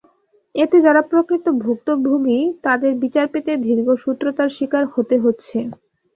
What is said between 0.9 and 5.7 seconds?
প্রকৃত ভুক্তভোগী, তাঁদের বিচার পেতে দীর্ঘসূত্রতার শিকার হতে হচ্ছে।